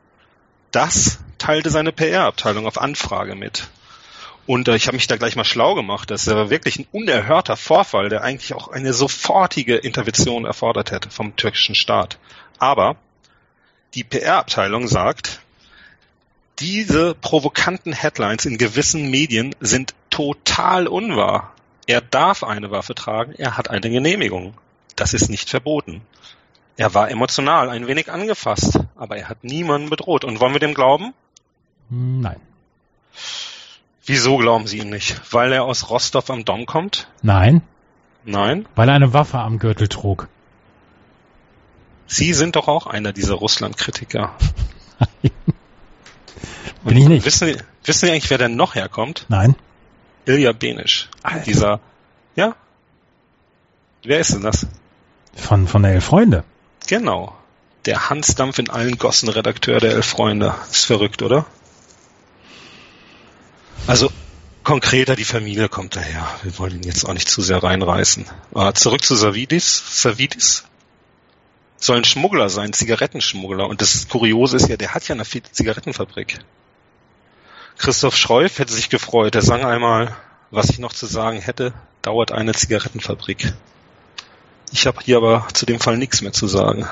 Das 0.71 1.19
teilte 1.39 1.71
seine 1.71 1.91
PR-Abteilung 1.91 2.65
auf 2.65 2.81
Anfrage 2.81 3.35
mit. 3.35 3.67
Und 4.47 4.69
äh, 4.69 4.77
ich 4.77 4.87
habe 4.87 4.99
mich 4.99 5.09
da 5.09 5.17
gleich 5.17 5.35
mal 5.35 5.43
schlau 5.43 5.75
gemacht. 5.75 6.13
Das 6.13 6.27
ja 6.27 6.49
wirklich 6.49 6.79
ein 6.79 6.87
unerhörter 6.93 7.57
Vorfall, 7.57 8.09
der 8.09 8.23
eigentlich 8.23 8.55
auch 8.55 8.69
eine 8.69 8.93
sofortige 8.93 9.75
Intervention 9.79 10.45
erfordert 10.45 10.93
hätte 10.93 11.11
vom 11.11 11.35
türkischen 11.35 11.75
Staat. 11.75 12.21
Aber 12.59 12.97
die 13.97 14.05
PR-Abteilung 14.05 14.89
sagt, 14.89 15.41
diese 16.59 17.15
provokanten 17.15 17.93
Headlines 17.93 18.45
in 18.45 18.59
gewissen 18.59 19.11
Medien 19.11 19.55
sind 19.61 19.95
total 20.11 20.87
unwahr. 20.87 21.53
Er 21.87 22.01
darf 22.01 22.45
eine 22.45 22.71
Waffe 22.71 22.95
tragen, 22.95 23.33
er 23.33 23.57
hat 23.57 23.71
eine 23.71 23.91
Genehmigung. 23.91 24.55
Das 24.97 25.15
ist 25.15 25.29
nicht 25.29 25.51
verboten. 25.51 26.03
Er 26.77 26.95
war 26.95 27.11
emotional 27.11 27.71
ein 27.71 27.87
wenig 27.87 28.11
angefasst, 28.11 28.81
aber 28.97 29.17
er 29.17 29.29
hat 29.29 29.45
niemanden 29.45 29.89
bedroht. 29.89 30.25
Und 30.25 30.41
wollen 30.41 30.53
wir 30.53 30.61
dem 30.61 30.75
glauben? 30.75 31.15
Nein. 31.89 32.41
Wieso 34.05 34.37
glauben 34.37 34.67
Sie 34.67 34.79
ihm 34.79 34.91
nicht? 34.91 35.21
Weil 35.33 35.53
er 35.53 35.65
aus 35.65 35.91
Rostov 35.91 36.31
am 36.31 36.45
Don 36.45 36.67
kommt? 36.67 37.09
Nein, 37.23 37.63
Nein? 38.25 38.67
weil 38.75 38.89
er 38.89 38.95
eine 38.95 39.13
Waffe 39.13 39.39
am 39.39 39.59
Gürtel 39.59 39.89
trug. 39.89 40.29
Sie 42.07 42.33
sind 42.35 42.57
doch 42.57 42.69
auch 42.69 42.87
einer 42.87 43.13
dieser 43.13 43.35
Russland-Kritiker. 43.35 44.35
Bin 46.85 46.97
ich 46.97 47.09
nicht. 47.09 47.27
Wissen, 47.27 47.49
Sie- 47.49 47.59
wissen 47.85 48.07
Sie 48.07 48.13
eigentlich, 48.13 48.31
wer 48.31 48.39
denn 48.39 48.57
noch 48.57 48.75
herkommt? 48.75 49.27
Nein. 49.29 49.57
Ilja 50.25 50.53
Benisch. 50.53 51.09
Alter. 51.23 51.45
Dieser, 51.45 51.81
ja? 52.37 52.55
Wer 54.05 54.21
ist 54.21 54.33
denn 54.35 54.43
das? 54.43 54.67
Von, 55.35 55.67
von 55.67 55.83
der 55.83 55.93
Elf 55.95 56.05
Freunde. 56.05 56.45
Genau. 56.87 57.37
Der 57.87 58.09
Hansdampf 58.11 58.59
in 58.59 58.71
allen 58.71 58.99
Gossen 58.99 59.29
Redakteur 59.29 59.81
der 59.81 59.93
Elf 59.93 60.07
Freunde. 60.07 60.55
Ist 60.71 60.87
verrückt, 60.87 61.23
oder? 61.23 61.45
Also, 63.87 64.11
konkreter, 64.65 65.15
die 65.17 65.25
Familie 65.25 65.69
kommt 65.69 65.95
daher. 65.97 66.27
Wir 66.43 66.59
wollen 66.59 66.77
ihn 66.77 66.83
jetzt 66.83 67.05
auch 67.05 67.13
nicht 67.15 67.29
zu 67.29 67.43
sehr 67.43 67.63
reinreißen. 67.63 68.27
Aber 68.53 68.75
zurück 68.75 69.05
zu 69.05 69.15
Savidis. 69.15 69.83
Savidis. 70.03 70.65
Soll 71.79 71.99
ein 71.99 72.05
Schmuggler 72.05 72.49
sein, 72.49 72.73
Zigarettenschmuggler. 72.73 73.67
Und 73.67 73.81
das 73.83 74.09
Kuriose 74.09 74.57
ist 74.57 74.69
ja, 74.69 74.77
der 74.77 74.95
hat 74.95 75.09
ja 75.09 75.15
eine 75.15 75.25
Zigarettenfabrik. 75.25 76.39
Christoph 77.79 78.17
Schreuf 78.17 78.59
hätte 78.59 78.73
sich 78.73 78.89
gefreut. 78.89 79.35
Er 79.35 79.43
sang 79.43 79.65
einmal, 79.65 80.17
was 80.51 80.71
ich 80.71 80.79
noch 80.79 80.93
zu 80.93 81.07
sagen 81.07 81.41
hätte, 81.41 81.75
dauert 82.03 82.33
eine 82.33 82.55
Zigarettenfabrik. 82.55 83.53
Ich 84.73 84.87
habe 84.87 84.99
hier 85.03 85.19
aber 85.19 85.47
zu 85.53 85.67
dem 85.67 85.81
Fall 85.81 85.97
nichts 85.97 86.23
mehr 86.23 86.33
zu 86.33 86.47
sagen. 86.47 86.87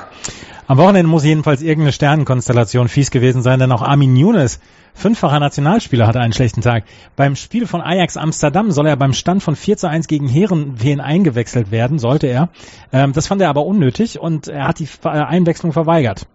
Am 0.67 0.79
Wochenende 0.79 1.11
muss 1.11 1.25
jedenfalls 1.25 1.61
irgendeine 1.61 1.93
Sternenkonstellation 1.93 2.89
fies 2.89 3.11
gewesen 3.11 3.43
sein, 3.43 3.59
denn 3.59 3.71
auch 3.71 3.83
Armin 3.83 4.17
Younes, 4.17 4.61
fünffacher 4.95 5.39
Nationalspieler, 5.39 6.07
hatte 6.07 6.21
einen 6.21 6.33
schlechten 6.33 6.63
Tag. 6.63 6.85
Beim 7.17 7.37
Spiel 7.37 7.67
von 7.67 7.83
Ajax 7.83 8.17
Amsterdam 8.17 8.71
soll 8.71 8.87
er 8.87 8.97
beim 8.97 9.13
Stand 9.13 9.43
von 9.43 9.57
4 9.57 9.77
zu 9.77 9.89
1 9.89 10.07
gegen 10.07 10.27
Herenveen 10.27 11.01
eingewechselt 11.01 11.71
werden, 11.71 11.99
sollte 11.99 12.29
er. 12.29 12.49
Ähm, 12.93 13.13
das 13.13 13.27
fand 13.27 13.43
er 13.43 13.51
aber 13.51 13.67
unnötig 13.67 14.19
und 14.19 14.49
er 14.49 14.69
hat 14.69 14.79
die 14.79 14.89
äh, 15.05 15.09
Einwechslung 15.09 15.75
verweigert. 15.75 16.27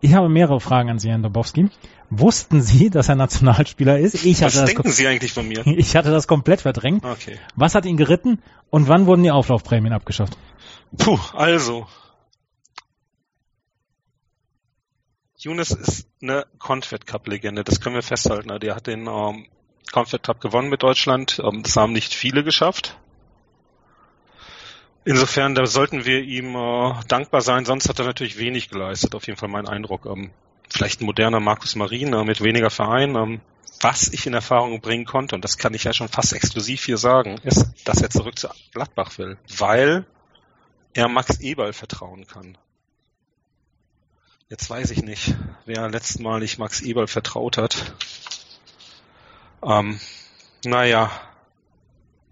Ich 0.00 0.14
habe 0.14 0.28
mehrere 0.28 0.60
Fragen 0.60 0.90
an 0.90 0.98
Sie, 0.98 1.08
Herrn 1.08 1.22
Dobowski. 1.22 1.70
Wussten 2.10 2.62
Sie, 2.62 2.90
dass 2.90 3.08
er 3.08 3.16
Nationalspieler 3.16 3.98
ist? 3.98 4.24
Ich 4.24 4.42
Was 4.42 4.64
denken 4.64 4.90
Sie 4.90 5.06
eigentlich 5.06 5.32
von 5.32 5.48
mir? 5.48 5.62
Ich 5.66 5.96
hatte 5.96 6.10
das 6.10 6.26
komplett 6.26 6.60
verdrängt. 6.60 7.04
Okay. 7.04 7.38
Was 7.56 7.74
hat 7.74 7.84
ihn 7.84 7.96
geritten 7.96 8.38
und 8.70 8.88
wann 8.88 9.06
wurden 9.06 9.22
die 9.22 9.30
Auflaufprämien 9.30 9.92
abgeschafft? 9.92 10.36
Puh, 10.96 11.18
also. 11.34 11.86
Younes 15.36 15.70
ist 15.70 16.08
eine 16.20 16.46
Confed 16.58 17.06
Cup 17.06 17.28
Legende, 17.28 17.62
das 17.62 17.80
können 17.80 17.94
wir 17.94 18.02
festhalten. 18.02 18.58
Der 18.58 18.74
hat 18.74 18.86
den 18.86 19.06
ähm, 19.06 19.46
Confed 19.92 20.22
Cup 20.22 20.40
gewonnen 20.40 20.68
mit 20.68 20.82
Deutschland. 20.82 21.40
Ähm, 21.44 21.62
das 21.62 21.76
haben 21.76 21.92
nicht 21.92 22.12
viele 22.14 22.42
geschafft. 22.42 22.98
Insofern, 25.04 25.54
da 25.54 25.64
sollten 25.66 26.04
wir 26.04 26.22
ihm 26.22 26.56
äh, 26.56 26.92
dankbar 27.06 27.40
sein, 27.40 27.64
sonst 27.64 27.88
hat 27.88 27.98
er 27.98 28.04
natürlich 28.04 28.36
wenig 28.36 28.68
geleistet, 28.68 29.14
auf 29.14 29.26
jeden 29.26 29.38
Fall 29.38 29.48
mein 29.48 29.68
Eindruck. 29.68 30.06
Ähm, 30.06 30.30
vielleicht 30.68 31.00
ein 31.00 31.06
moderner 31.06 31.40
Markus 31.40 31.76
Marin 31.76 32.12
äh, 32.12 32.24
mit 32.24 32.42
weniger 32.42 32.70
Verein. 32.70 33.14
Ähm, 33.14 33.40
was 33.80 34.08
ich 34.12 34.26
in 34.26 34.34
Erfahrung 34.34 34.80
bringen 34.80 35.04
konnte, 35.04 35.36
und 35.36 35.44
das 35.44 35.56
kann 35.56 35.72
ich 35.72 35.84
ja 35.84 35.92
schon 35.92 36.08
fast 36.08 36.32
exklusiv 36.32 36.84
hier 36.84 36.98
sagen, 36.98 37.38
ist, 37.44 37.64
dass 37.84 38.02
er 38.02 38.10
zurück 38.10 38.36
zu 38.36 38.48
Gladbach 38.72 39.16
will, 39.18 39.38
weil 39.56 40.04
er 40.98 41.06
Max 41.06 41.38
Eberl 41.38 41.72
vertrauen 41.72 42.26
kann. 42.26 42.58
Jetzt 44.48 44.68
weiß 44.68 44.90
ich 44.90 45.04
nicht, 45.04 45.36
wer 45.64 45.88
letztmalig 45.88 46.58
Max 46.58 46.80
Eberl 46.80 47.06
vertraut 47.06 47.56
hat. 47.56 47.94
Ähm, 49.62 50.00
naja, 50.64 51.12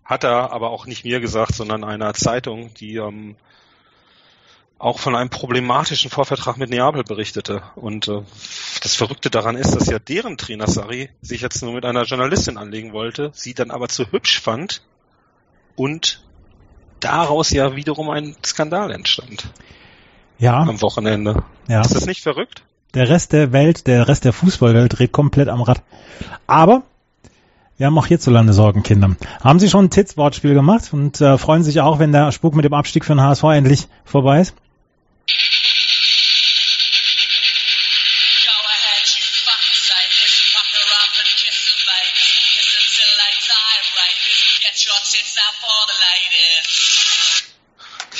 hat 0.04 0.24
er 0.24 0.50
aber 0.50 0.70
auch 0.70 0.86
nicht 0.86 1.04
mir 1.04 1.20
gesagt, 1.20 1.54
sondern 1.54 1.84
einer 1.84 2.12
Zeitung, 2.14 2.74
die 2.74 2.96
ähm, 2.96 3.36
auch 4.80 4.98
von 4.98 5.14
einem 5.14 5.30
problematischen 5.30 6.10
Vorvertrag 6.10 6.56
mit 6.56 6.70
Neapel 6.70 7.04
berichtete. 7.04 7.62
Und 7.76 8.08
äh, 8.08 8.22
das 8.82 8.96
Verrückte 8.96 9.30
daran 9.30 9.54
ist, 9.54 9.76
dass 9.76 9.86
ja 9.86 10.00
deren 10.00 10.38
Trainer 10.38 10.66
Sari 10.66 11.10
sich 11.22 11.40
jetzt 11.40 11.62
nur 11.62 11.72
mit 11.72 11.84
einer 11.84 12.02
Journalistin 12.02 12.56
anlegen 12.58 12.92
wollte, 12.92 13.30
sie 13.32 13.54
dann 13.54 13.70
aber 13.70 13.86
zu 13.86 14.10
hübsch 14.10 14.40
fand 14.40 14.82
und 15.76 16.26
daraus 17.00 17.50
ja 17.50 17.76
wiederum 17.76 18.10
ein 18.10 18.36
Skandal 18.44 18.90
entstand. 18.90 19.48
Ja. 20.38 20.60
Am 20.60 20.80
Wochenende. 20.82 21.44
Ja. 21.68 21.80
Ist 21.80 21.94
das 21.94 22.06
nicht 22.06 22.22
verrückt? 22.22 22.62
Der 22.94 23.08
Rest 23.08 23.32
der 23.32 23.52
Welt, 23.52 23.86
der 23.86 24.08
Rest 24.08 24.24
der 24.24 24.32
Fußballwelt 24.32 24.98
dreht 24.98 25.12
komplett 25.12 25.48
am 25.48 25.62
Rad. 25.62 25.82
Aber 26.46 26.82
wir 27.76 27.86
haben 27.86 27.98
auch 27.98 28.06
hierzulande 28.06 28.52
Sorgenkinder. 28.54 29.16
Haben 29.42 29.58
Sie 29.58 29.68
schon 29.68 29.86
ein 29.86 29.90
Titz-Wortspiel 29.90 30.54
gemacht 30.54 30.92
und 30.92 31.20
äh, 31.20 31.36
freuen 31.36 31.62
sich 31.62 31.80
auch, 31.80 31.98
wenn 31.98 32.12
der 32.12 32.32
Spuk 32.32 32.54
mit 32.54 32.64
dem 32.64 32.72
Abstieg 32.72 33.04
für 33.04 33.14
den 33.14 33.20
HSV 33.20 33.44
endlich 33.44 33.88
vorbei 34.04 34.40
ist? 34.40 34.54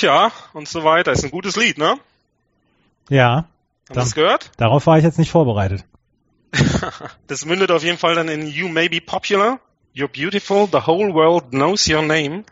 Ja, 0.00 0.32
und 0.52 0.68
so 0.68 0.84
weiter. 0.84 1.12
Ist 1.12 1.24
ein 1.24 1.30
gutes 1.30 1.56
Lied, 1.56 1.78
ne? 1.78 1.98
Ja. 3.08 3.48
Haben 3.88 4.00
Sie 4.00 4.00
es 4.00 4.14
gehört? 4.14 4.50
Darauf 4.56 4.86
war 4.86 4.98
ich 4.98 5.04
jetzt 5.04 5.18
nicht 5.18 5.30
vorbereitet. 5.30 5.84
das 7.26 7.44
mündet 7.44 7.70
auf 7.70 7.82
jeden 7.82 7.98
Fall 7.98 8.14
dann 8.14 8.28
in 8.28 8.46
You 8.46 8.68
may 8.68 8.88
be 8.88 9.00
popular, 9.00 9.60
you're 9.94 10.08
beautiful, 10.08 10.68
the 10.70 10.86
whole 10.86 11.12
world 11.12 11.50
knows 11.50 11.88
your 11.88 12.02
name, 12.02 12.44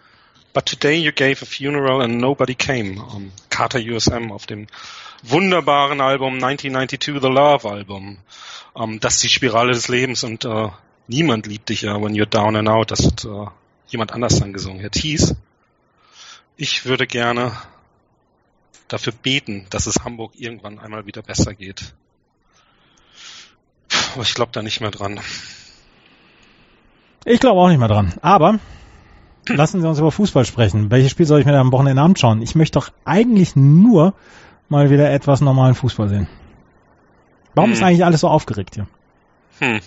but 0.52 0.66
today 0.66 0.96
you 0.96 1.12
gave 1.12 1.42
a 1.42 1.46
funeral 1.46 2.02
and 2.02 2.18
nobody 2.18 2.54
came. 2.54 3.00
Um, 3.00 3.32
Carter 3.50 3.78
USM 3.78 4.32
auf 4.32 4.46
dem 4.46 4.66
wunderbaren 5.22 6.00
Album 6.00 6.34
1992, 6.34 7.20
The 7.20 7.28
Love 7.28 7.68
Album. 7.68 8.18
Um, 8.74 9.00
das 9.00 9.14
ist 9.14 9.24
die 9.24 9.28
Spirale 9.28 9.72
des 9.72 9.88
Lebens 9.88 10.24
und 10.24 10.44
uh, 10.44 10.70
niemand 11.06 11.46
liebt 11.46 11.68
dich 11.68 11.82
ja, 11.82 12.00
when 12.00 12.14
you're 12.14 12.26
down 12.26 12.56
and 12.56 12.68
out. 12.68 12.90
Das 12.90 13.06
hat 13.06 13.24
uh, 13.24 13.48
jemand 13.86 14.12
anders 14.12 14.38
dann 14.38 14.52
gesungen. 14.52 14.80
Herr 14.80 14.90
Thies, 14.90 15.34
ich 16.56 16.84
würde 16.84 17.06
gerne 17.06 17.52
dafür 18.88 19.12
beten, 19.12 19.66
dass 19.70 19.86
es 19.86 20.04
Hamburg 20.04 20.32
irgendwann 20.36 20.78
einmal 20.78 21.06
wieder 21.06 21.22
besser 21.22 21.54
geht. 21.54 21.94
Aber 24.12 24.22
ich 24.22 24.34
glaube 24.34 24.52
da 24.52 24.62
nicht 24.62 24.80
mehr 24.80 24.90
dran. 24.90 25.20
Ich 27.24 27.40
glaube 27.40 27.60
auch 27.60 27.68
nicht 27.68 27.78
mehr 27.78 27.88
dran. 27.88 28.14
Aber 28.20 28.58
lassen 29.48 29.80
Sie 29.80 29.88
uns 29.88 29.98
über 29.98 30.12
Fußball 30.12 30.44
sprechen. 30.44 30.90
Welches 30.90 31.10
Spiel 31.10 31.26
soll 31.26 31.40
ich 31.40 31.46
mir 31.46 31.52
da 31.52 31.60
am 31.60 31.72
Wochenende 31.72 32.02
anschauen? 32.02 32.42
Ich 32.42 32.54
möchte 32.54 32.78
doch 32.78 32.90
eigentlich 33.04 33.56
nur 33.56 34.14
mal 34.68 34.90
wieder 34.90 35.10
etwas 35.10 35.40
normalen 35.40 35.74
Fußball 35.74 36.08
sehen. 36.08 36.28
Warum 37.54 37.70
hm. 37.70 37.74
ist 37.74 37.82
eigentlich 37.82 38.04
alles 38.04 38.20
so 38.20 38.28
aufgeregt 38.28 38.74
hier? 38.74 38.86
Hm. 39.58 39.80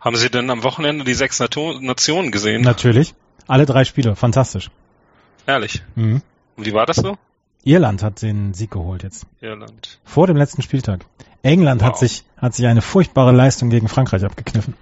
Haben 0.00 0.16
Sie 0.16 0.30
denn 0.30 0.50
am 0.50 0.62
Wochenende 0.62 1.04
die 1.04 1.14
sechs 1.14 1.38
Nationen 1.38 2.30
gesehen? 2.30 2.62
Natürlich. 2.62 3.14
Alle 3.46 3.66
drei 3.66 3.84
Spiele. 3.84 4.16
Fantastisch. 4.16 4.70
Ehrlich. 5.50 5.82
Mhm. 5.96 6.22
Und 6.56 6.64
wie 6.64 6.72
war 6.72 6.86
das 6.86 6.98
so? 6.98 7.18
Irland 7.64 8.04
hat 8.04 8.22
den 8.22 8.54
Sieg 8.54 8.70
geholt 8.70 9.02
jetzt. 9.02 9.26
Irland. 9.40 9.98
Vor 10.04 10.28
dem 10.28 10.36
letzten 10.36 10.62
Spieltag. 10.62 11.04
England 11.42 11.80
wow. 11.80 11.88
hat 11.88 11.98
sich, 11.98 12.22
hat 12.36 12.54
sich 12.54 12.66
eine 12.66 12.82
furchtbare 12.82 13.32
Leistung 13.32 13.68
gegen 13.68 13.88
Frankreich 13.88 14.24
abgekniffen. 14.24 14.74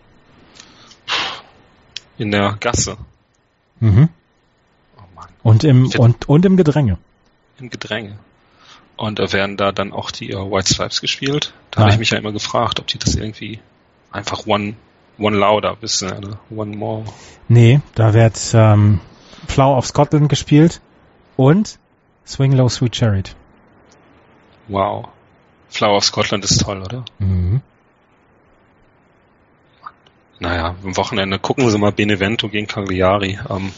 In 2.19 2.33
der 2.33 2.59
Gasse. 2.61 2.99
Mhm. 3.81 4.11
Oh 4.99 5.03
Mann. 5.15 5.29
Und 5.43 5.65
im, 5.65 5.91
und, 5.97 6.29
und 6.29 6.45
im 6.45 6.59
Gedränge. 6.59 6.99
Im 7.59 7.71
Gedränge. 7.71 8.19
Und 8.99 9.21
da 9.21 9.33
werden 9.33 9.57
da 9.57 9.73
dann 9.73 9.95
auch 9.95 10.11
die 10.11 10.35
uh, 10.35 10.51
White 10.51 10.75
Stripes 10.75 11.01
gespielt. 11.01 11.55
Da 11.71 11.81
habe 11.81 11.93
ich 11.93 11.99
mich 11.99 12.11
ja 12.11 12.19
immer 12.19 12.33
gefragt, 12.33 12.79
ob 12.79 12.89
die 12.89 12.99
das 12.99 13.15
irgendwie 13.15 13.59
einfach 14.11 14.47
one, 14.47 14.75
one 15.19 15.39
louder 15.39 15.79
wissen, 15.81 16.13
oder 16.13 16.39
one 16.51 16.77
more. 16.77 17.05
Nee, 17.49 17.81
da 17.95 18.13
wird 18.13 18.39
ähm, 18.53 19.01
Flower 19.49 19.77
of 19.77 19.87
Scotland 19.87 20.29
gespielt 20.29 20.81
und 21.37 21.79
Swing 22.27 22.53
Low 22.53 22.69
Sweet 22.69 22.95
Chariot. 22.95 23.35
Wow. 24.69 25.09
Flower 25.69 25.97
of 25.97 26.05
Scotland 26.05 26.45
ist 26.45 26.61
toll, 26.61 26.83
oder? 26.83 27.05
Mhm. 27.19 27.63
Naja, 30.41 30.77
am 30.83 30.97
Wochenende 30.97 31.39
gucken 31.39 31.69
Sie 31.69 31.79
mal 31.79 31.91
Benevento 31.91 32.49
gegen 32.49 32.69
Cagliari. 32.69 33.39
Ähm, 33.51 33.73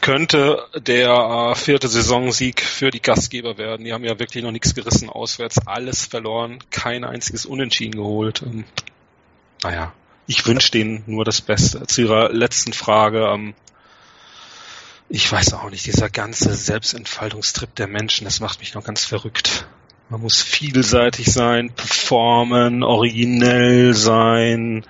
könnte 0.00 0.64
der 0.76 1.10
äh, 1.10 1.54
vierte 1.54 1.88
Saisonsieg 1.88 2.62
für 2.62 2.90
die 2.90 3.02
Gastgeber 3.02 3.58
werden. 3.58 3.84
Die 3.84 3.92
haben 3.92 4.04
ja 4.04 4.18
wirklich 4.18 4.44
noch 4.44 4.52
nichts 4.52 4.74
gerissen 4.74 5.10
auswärts, 5.10 5.66
alles 5.66 6.06
verloren, 6.06 6.58
kein 6.70 7.04
einziges 7.04 7.46
Unentschieden 7.46 7.96
geholt. 7.96 8.42
Ähm, 8.42 8.64
naja, 9.62 9.92
ich 10.26 10.46
wünsche 10.46 10.70
denen 10.70 11.02
nur 11.06 11.24
das 11.24 11.40
Beste. 11.40 11.86
Zu 11.86 12.02
Ihrer 12.02 12.32
letzten 12.32 12.72
Frage, 12.72 13.26
ähm, 13.26 13.54
ich 15.10 15.30
weiß 15.30 15.54
auch 15.54 15.68
nicht, 15.70 15.84
dieser 15.86 16.08
ganze 16.08 16.54
Selbstentfaltungstrip 16.54 17.74
der 17.74 17.88
Menschen, 17.88 18.24
das 18.24 18.38
macht 18.38 18.60
mich 18.60 18.74
noch 18.74 18.84
ganz 18.84 19.04
verrückt. 19.04 19.66
Man 20.08 20.20
muss 20.20 20.40
vielseitig 20.40 21.32
sein, 21.32 21.70
performen, 21.72 22.84
originell 22.84 23.92
sein, 23.92 24.86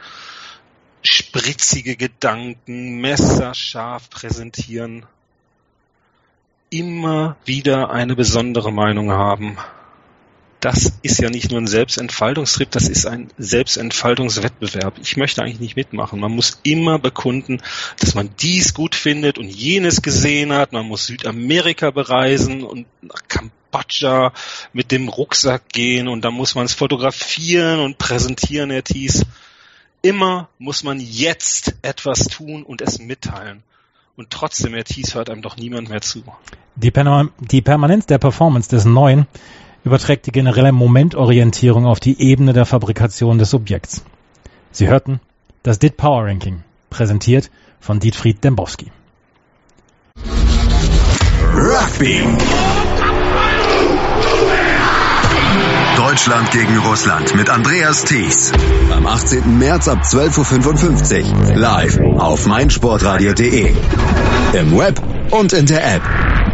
spritzige 1.02 1.96
Gedanken, 1.96 3.00
messerscharf 3.00 4.11
präsentieren, 4.11 5.06
immer 6.68 7.37
wieder 7.46 7.90
eine 7.90 8.14
besondere 8.14 8.72
Meinung 8.72 9.11
haben 9.11 9.56
das 10.61 10.92
ist 11.03 11.20
ja 11.20 11.31
nicht 11.31 11.51
nur 11.51 11.61
ein 11.61 11.66
Selbstentfaltungstrip, 11.66 12.70
das 12.70 12.88
ist 12.88 13.07
ein 13.07 13.31
Selbstentfaltungswettbewerb. 13.38 14.99
Ich 15.03 15.16
möchte 15.16 15.42
eigentlich 15.42 15.61
nicht 15.61 15.77
mitmachen. 15.77 16.20
Man 16.20 16.33
muss 16.33 16.61
immer 16.62 16.99
bekunden, 16.99 17.62
dass 17.99 18.14
man 18.14 18.31
dies 18.40 18.75
gut 18.75 18.94
findet 18.94 19.38
und 19.38 19.49
jenes 19.49 20.03
gesehen 20.03 20.53
hat. 20.53 20.73
Man 20.73 20.87
muss 20.87 21.07
Südamerika 21.07 21.90
bereisen 21.90 22.62
und 22.62 22.87
nach 23.01 23.23
Kambodscha 23.29 24.33
mit 24.73 24.92
dem 24.92 25.09
Rucksack 25.09 25.70
gehen 25.70 26.09
und 26.09 26.25
dann 26.25 26.35
muss 26.35 26.55
man 26.55 26.66
es 26.66 26.75
fotografieren 26.75 27.81
und 27.81 27.96
präsentieren, 27.99 28.70
Herr 28.70 28.85
Thies. 28.85 29.25
Immer 30.03 30.49
muss 30.59 30.85
man 30.85 31.01
jetzt 31.01 31.75
etwas 31.83 32.27
tun 32.27 32.62
und 32.62 32.83
es 32.83 32.99
mitteilen. 32.99 33.62
Und 34.16 34.29
trotzdem, 34.31 34.75
Herr 34.75 34.85
Thies, 34.85 35.14
hört 35.14 35.31
einem 35.31 35.40
doch 35.40 35.57
niemand 35.57 35.88
mehr 35.88 36.03
zu. 36.03 36.23
Die, 36.77 36.90
Perma 36.90 37.29
die 37.38 37.62
Permanenz 37.62 38.05
der 38.07 38.18
Performance 38.18 38.68
des 38.68 38.85
Neuen 38.85 39.27
überträgt 39.85 40.27
die 40.27 40.33
generelle 40.33 40.73
Momentorientierung 40.73 41.87
auf 41.87 42.01
die 42.01 42.21
Ebene 42.21 42.53
der 42.53 42.66
Fabrikation 42.66 43.38
des 43.38 43.51
Subjekts. 43.51 44.05
Sie 44.73 44.88
hörten 44.88 45.21
das 45.62 45.79
DIT 45.79 45.97
Power 45.97 46.25
Ranking, 46.25 46.62
präsentiert 46.88 47.51
von 47.81 48.01
Dietfried 48.01 48.43
Dembowski. 48.43 48.90
Rugby. 51.55 52.23
Deutschland 55.97 56.51
gegen 56.51 56.79
Russland 56.79 57.35
mit 57.35 57.51
Andreas 57.51 58.05
Thies. 58.05 58.53
Am 58.90 59.07
18. 59.07 59.59
März 59.59 59.87
ab 59.88 60.01
12.55 60.03 61.51
Uhr. 61.51 61.57
Live 61.57 61.99
auf 62.16 62.47
meinsportradio.de. 62.47 63.75
Im 64.55 64.79
Web 64.79 65.01
und 65.31 65.53
in 65.53 65.66
der 65.66 65.97
App. 65.97 66.49